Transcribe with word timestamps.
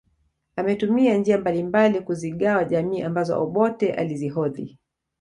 Ametumia 0.55 1.17
njia 1.17 1.37
mbalimbali 1.37 2.01
kuzigawa 2.01 2.63
jamii 2.65 3.01
ambazo 3.01 3.41
Obote 3.43 3.93
alizihodhi 3.93 4.79